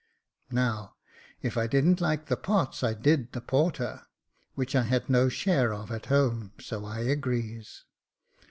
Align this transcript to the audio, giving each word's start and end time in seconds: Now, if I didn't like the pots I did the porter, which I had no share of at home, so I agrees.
Now, 0.49 0.95
if 1.43 1.55
I 1.57 1.67
didn't 1.67 2.01
like 2.01 2.25
the 2.25 2.35
pots 2.35 2.81
I 2.83 2.95
did 2.95 3.33
the 3.33 3.39
porter, 3.39 4.07
which 4.55 4.75
I 4.75 4.81
had 4.81 5.11
no 5.11 5.29
share 5.29 5.71
of 5.75 5.91
at 5.91 6.07
home, 6.07 6.53
so 6.59 6.85
I 6.85 7.01
agrees. 7.01 7.83